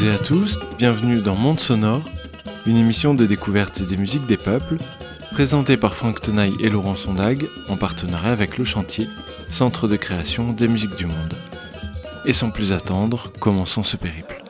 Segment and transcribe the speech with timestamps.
[0.00, 2.00] toutes et à tous, bienvenue dans Monde Sonore,
[2.64, 4.78] une émission de découverte des musiques des peuples,
[5.32, 9.06] présentée par Franck Tenaille et Laurent Sondag, en partenariat avec Le Chantier,
[9.50, 11.34] centre de création des musiques du monde.
[12.24, 14.42] Et sans plus attendre, commençons ce périple.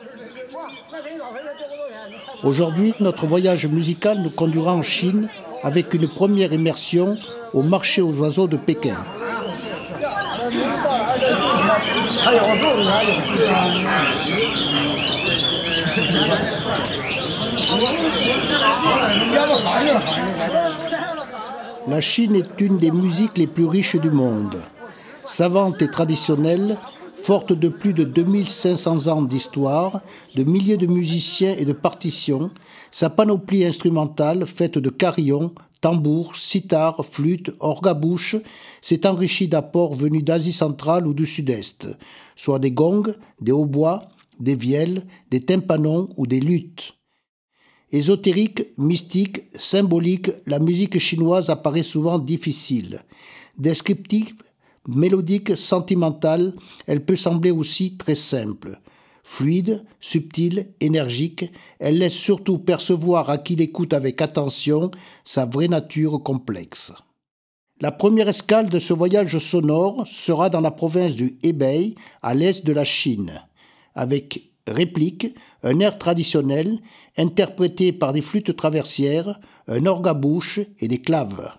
[2.43, 5.27] Aujourd'hui, notre voyage musical nous conduira en Chine
[5.63, 7.17] avec une première immersion
[7.53, 8.95] au marché aux oiseaux de Pékin.
[21.87, 24.61] La Chine est une des musiques les plus riches du monde.
[25.23, 26.77] Savante et traditionnelle,
[27.15, 30.01] forte de plus de 2500 ans d'histoire,
[30.35, 32.51] de milliers de musiciens et de partitions,
[32.91, 38.37] sa panoplie instrumentale faite de carillons, tambours, sitars, flûtes, orgabouches
[38.81, 41.89] s'est enrichie d'apports venus d'Asie centrale ou du sud-est,
[42.35, 44.03] soit des gongs, des hautbois,
[44.41, 46.95] des vielles, des tympanons ou des luttes.
[47.91, 53.01] Ésotérique, mystique, symbolique, la musique chinoise apparaît souvent difficile.
[53.57, 54.33] Descriptive,
[54.87, 56.53] mélodique, sentimentale,
[56.87, 58.79] elle peut sembler aussi très simple.
[59.23, 61.45] Fluide, subtile, énergique,
[61.79, 64.89] elle laisse surtout percevoir à qui l'écoute avec attention
[65.23, 66.93] sa vraie nature complexe.
[67.81, 72.65] La première escale de ce voyage sonore sera dans la province du Hebei, à l'est
[72.65, 73.41] de la Chine,
[73.95, 76.79] avec réplique, un air traditionnel
[77.17, 81.51] interprété par des flûtes traversières, un orgue à bouche et des claves.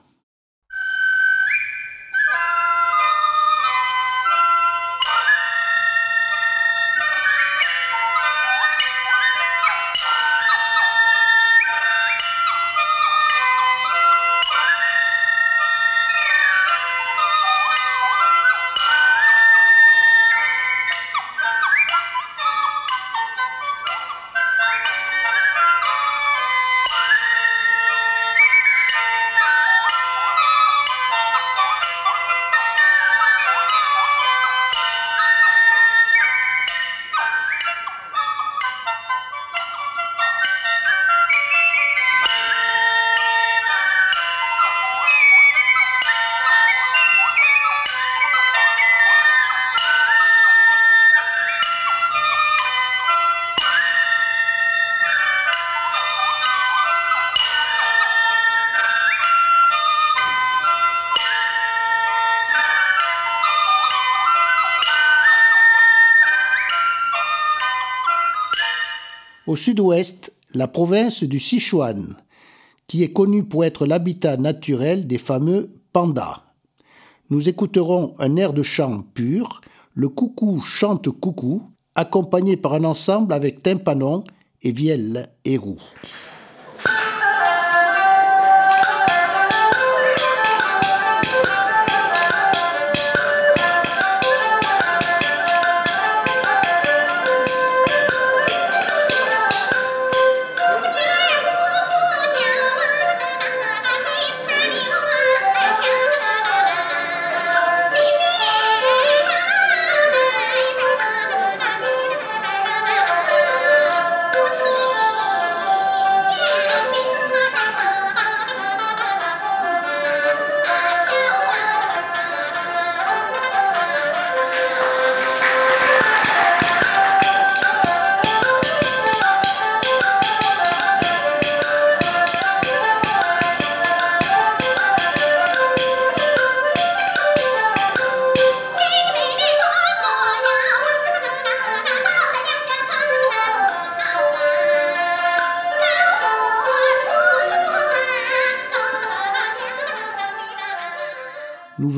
[69.52, 72.17] Au sud-ouest, la province du Sichuan,
[72.86, 76.45] qui est connue pour être l'habitat naturel des fameux pandas.
[77.29, 79.61] Nous écouterons un air de chant pur,
[79.92, 81.64] le coucou chante coucou,
[81.95, 84.24] accompagné par un ensemble avec tympanon
[84.62, 85.83] et vielle et roux.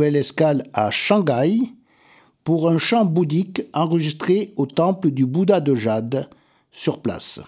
[0.03, 1.61] Escale à Shanghai
[2.43, 6.29] pour un chant bouddhique enregistré au temple du Bouddha de Jade
[6.71, 7.41] sur place.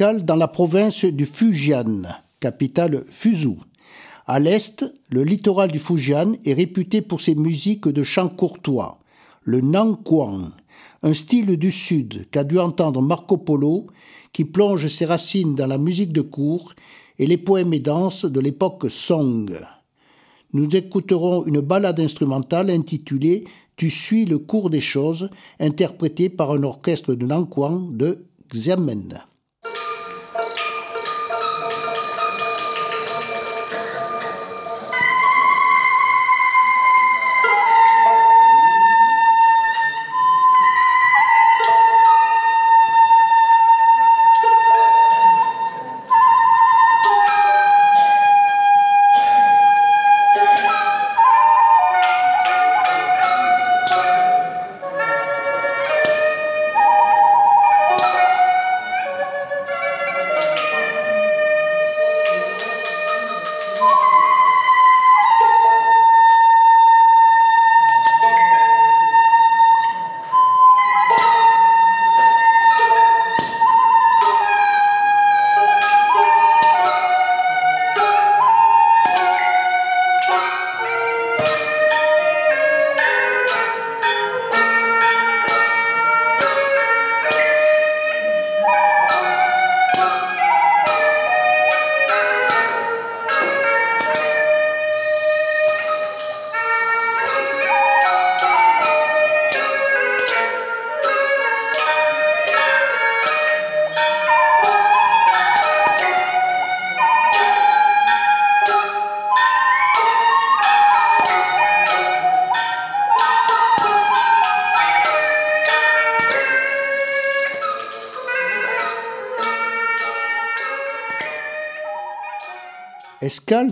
[0.00, 2.04] Dans la province du Fujian,
[2.40, 3.58] capitale Fuzhou.
[4.26, 9.00] À l'est, le littoral du Fujian est réputé pour ses musiques de chants courtois,
[9.42, 10.52] le Nangquan,
[11.02, 13.88] un style du sud qu'a dû entendre Marco Polo,
[14.32, 16.72] qui plonge ses racines dans la musique de cour
[17.18, 19.54] et les poèmes et danses de l'époque Song.
[20.54, 23.44] Nous écouterons une ballade instrumentale intitulée
[23.76, 29.29] Tu suis le cours des choses, interprétée par un orchestre de Nangquan de Xiamen.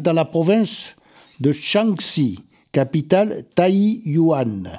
[0.00, 0.94] Dans la province
[1.40, 2.38] de Shaanxi,
[2.70, 4.70] capitale Taiyuan.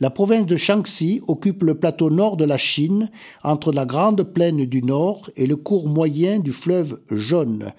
[0.00, 3.08] La province de Shaanxi occupe le plateau nord de la Chine,
[3.42, 7.72] entre la grande plaine du nord et le cours moyen du fleuve Jaune.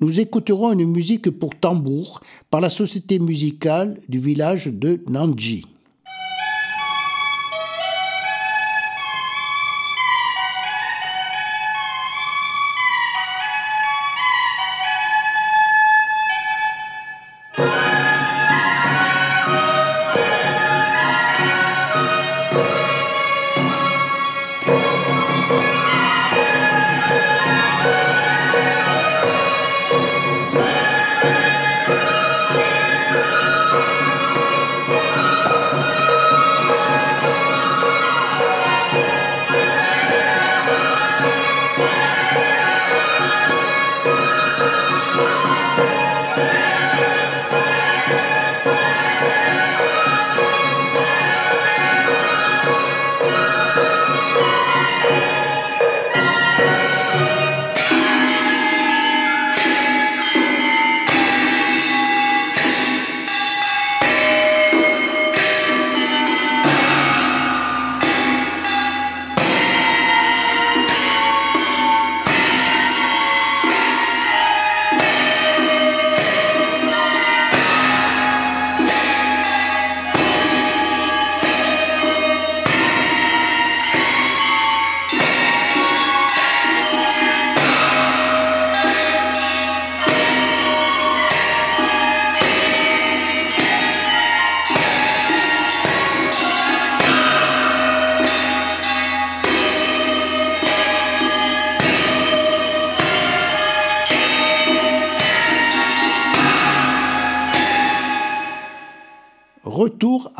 [0.00, 5.64] Nous écouterons une musique pour tambour par la société musicale du village de Nanji.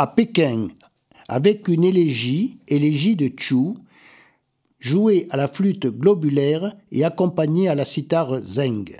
[0.02, 0.66] À Pékin
[1.28, 3.74] avec une élégie, élégie de Chu,
[4.80, 8.96] jouée à la flûte globulaire et accompagnée à la cithare zeng.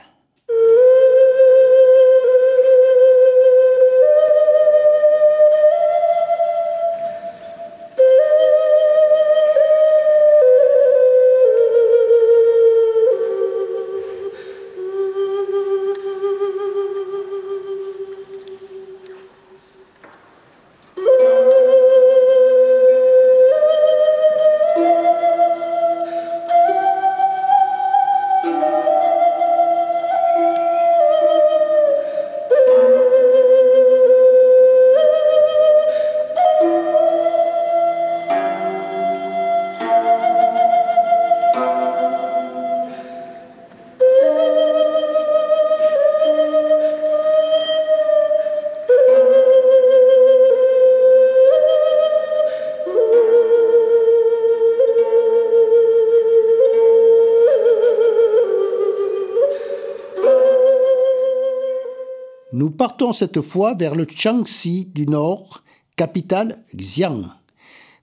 [62.92, 65.62] Partons cette fois vers le Jiangxi du Nord,
[65.96, 67.22] capitale Xi'an.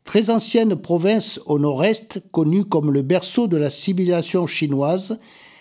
[0.03, 5.19] Très ancienne province au nord-est, connue comme le berceau de la civilisation chinoise,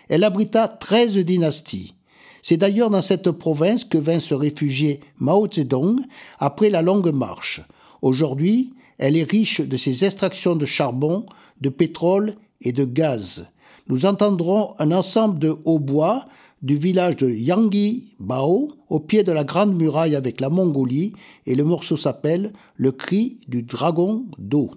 [0.09, 1.93] elle abrita 13 dynasties.
[2.41, 6.01] C'est d'ailleurs dans cette province que vint se réfugier Mao Zedong
[6.39, 7.61] après la longue marche.
[8.01, 11.27] Aujourd'hui, elle est riche de ses extractions de charbon,
[11.61, 12.33] de pétrole
[12.63, 13.49] et de gaz.
[13.89, 16.25] Nous entendrons un ensemble de hautbois
[16.63, 21.13] du village de Yangui Bao au pied de la Grande Muraille avec la Mongolie
[21.47, 24.71] et le morceau s'appelle Le cri du dragon d'eau.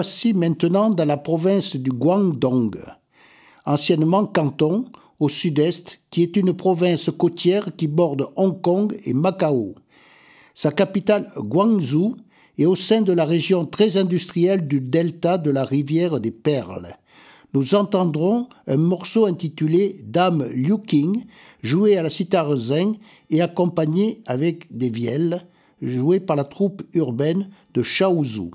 [0.00, 2.70] Voici maintenant dans la province du Guangdong,
[3.66, 4.86] anciennement canton,
[5.18, 9.74] au sud-est, qui est une province côtière qui borde Hong Kong et Macao.
[10.54, 12.16] Sa capitale, Guangzhou,
[12.56, 16.96] est au sein de la région très industrielle du delta de la rivière des Perles.
[17.52, 21.24] Nous entendrons un morceau intitulé Dame Liu King,
[21.62, 22.94] joué à la cithare zeng
[23.28, 25.46] et accompagné avec des vielles,
[25.82, 28.50] joué par la troupe urbaine de Shaozhou.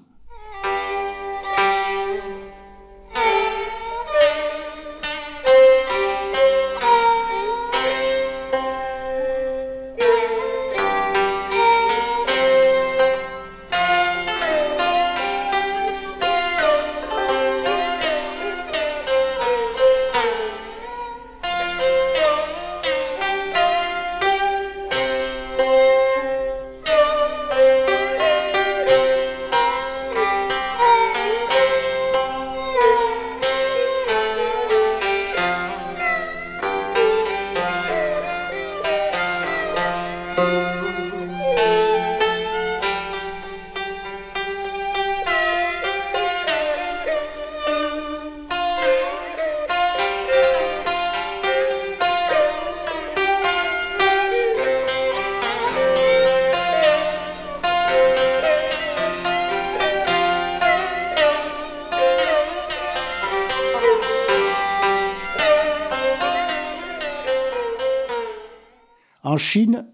[69.25, 69.87] En Chine,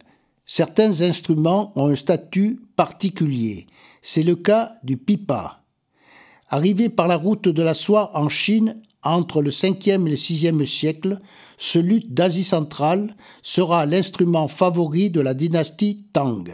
[0.46, 3.66] certains instruments ont un statut particulier.
[4.02, 5.64] C'est le cas du pipa.
[6.50, 10.66] Arrivé par la route de la soie en Chine entre le 5e et le 6e
[10.66, 11.18] siècle,
[11.58, 16.52] ce luth d'Asie centrale sera l'instrument favori de la dynastie Tang.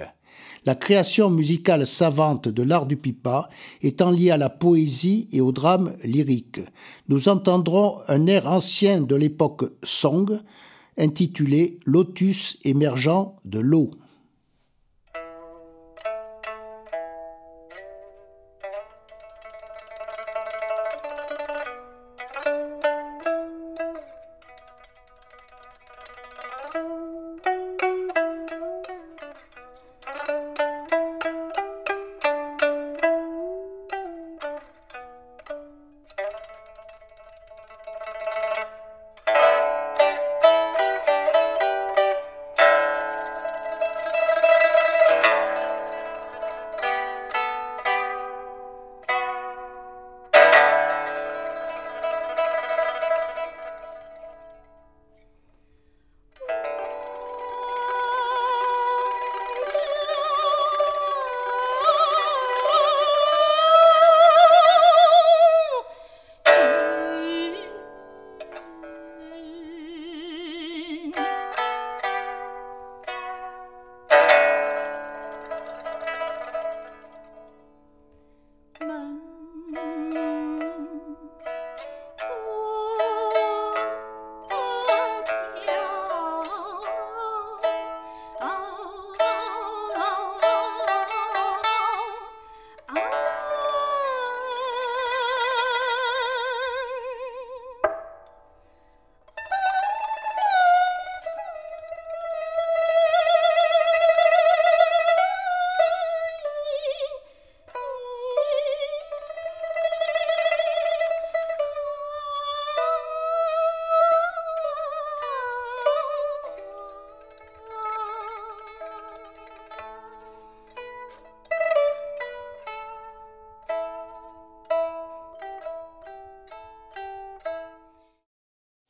[0.64, 3.50] La création musicale savante de l'art du pipa
[3.82, 6.60] étant liée à la poésie et au drame lyrique.
[7.08, 10.40] Nous entendrons un air ancien de l'époque Song,
[10.98, 13.92] intitulé Lotus émergent de l'eau.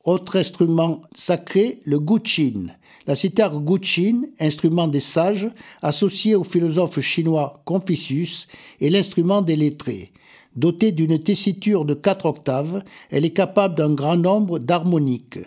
[0.08, 2.68] Autre instrument sacré, le guqin.
[3.06, 5.48] La cithare guqin, instrument des sages,
[5.82, 8.48] associé au philosophe chinois Confucius,
[8.80, 10.12] est l'instrument des lettrés.
[10.56, 15.40] Dotée d'une tessiture de quatre octaves, elle est capable d'un grand nombre d'harmoniques.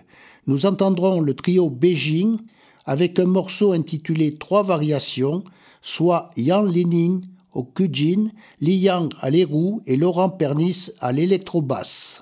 [0.46, 2.38] Nous entendrons le trio Beijing
[2.86, 5.44] avec un morceau intitulé Trois variations,
[5.82, 7.22] soit Yang Lining
[7.56, 8.28] au Kujin,
[8.60, 12.22] Li Yang à l'érou et Laurent Pernis à l'électrobasse.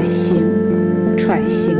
[0.00, 0.42] 爱心
[1.14, 1.76] 揣心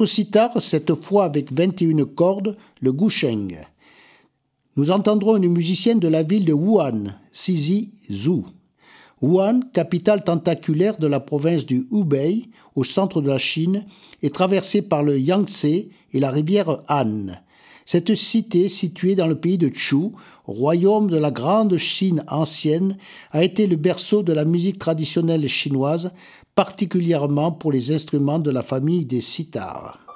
[0.00, 3.58] Autre sitar, cette fois avec 21 cordes, le gusheng.
[4.76, 8.44] Nous entendrons une musicienne de la ville de Wuhan, Sizi Zhu.
[9.20, 13.84] Wuhan, capitale tentaculaire de la province du Hubei, au centre de la Chine,
[14.22, 17.26] est traversée par le Yangtze et la rivière Han.
[17.84, 20.12] Cette cité, située dans le pays de Chu,
[20.44, 22.96] royaume de la grande Chine ancienne,
[23.32, 26.12] a été le berceau de la musique traditionnelle chinoise,
[26.60, 30.09] particulièrement pour les instruments de la famille des sitars.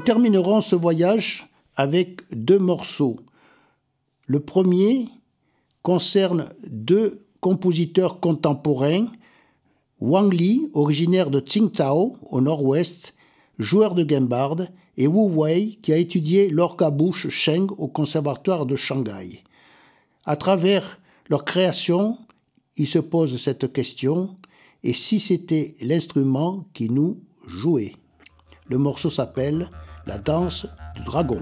[0.00, 3.16] Terminerons ce voyage avec deux morceaux.
[4.26, 5.08] Le premier
[5.82, 9.06] concerne deux compositeurs contemporains,
[10.00, 13.14] Wang Li, originaire de Tsingtao au nord-ouest,
[13.58, 19.42] joueur de guimbarde, et Wu Wei, qui a étudié l'orca-bouche Sheng au conservatoire de Shanghai.
[20.24, 22.16] À travers leur création,
[22.76, 24.36] ils se posent cette question
[24.82, 27.94] et si c'était l'instrument qui nous jouait?
[28.68, 29.70] Le morceau s'appelle
[30.06, 31.40] la danse du dragon.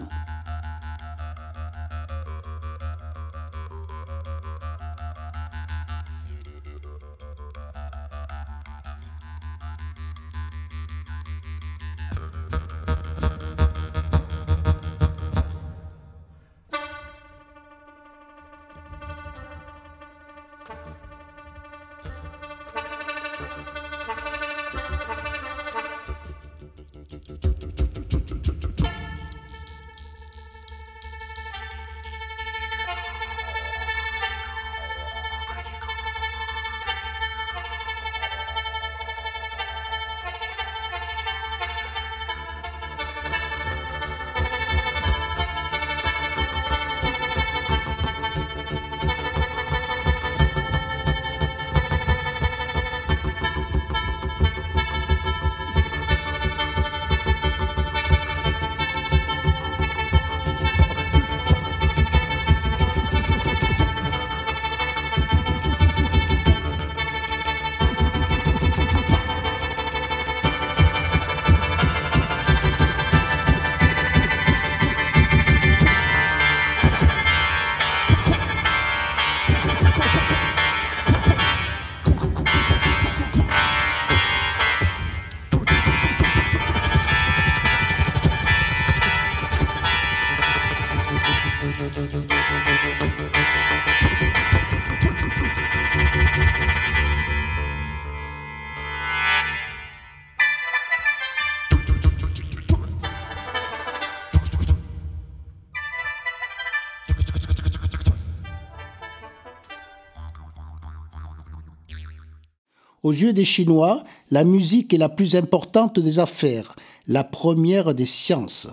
[113.02, 118.06] Aux yeux des Chinois, la musique est la plus importante des affaires, la première des
[118.06, 118.68] sciences.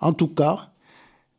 [0.00, 0.70] En tout cas,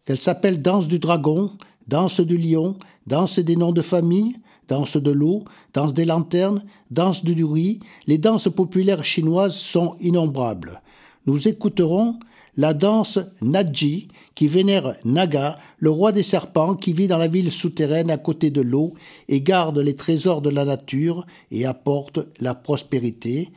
[0.07, 1.51] qu'elle s'appelle danse du dragon,
[1.89, 4.37] danse du lion, danse des noms de famille,
[4.69, 5.43] danse de l'eau,
[5.73, 10.81] danse des lanternes, danse du riz, les danses populaires chinoises sont innombrables.
[11.25, 12.19] Nous écouterons
[12.55, 17.51] la danse Naji, qui vénère Naga, le roi des serpents qui vit dans la ville
[17.51, 18.93] souterraine à côté de l'eau
[19.27, 23.49] et garde les trésors de la nature et apporte la prospérité,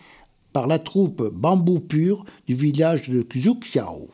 [0.53, 4.09] par la troupe bambou pur du village de Xuqiao.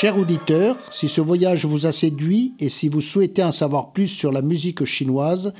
[0.00, 4.06] Chers auditeurs, si ce voyage vous a séduit et si vous souhaitez en savoir plus
[4.06, 5.52] sur la musique chinoise,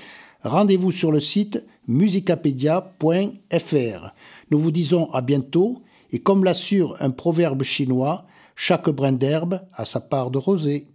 [0.44, 4.14] rendez-vous sur le site musicapedia.fr.
[4.50, 8.24] Nous vous disons à bientôt et comme l'assure un proverbe chinois,
[8.56, 10.86] chaque brin d'herbe a sa part de rosée.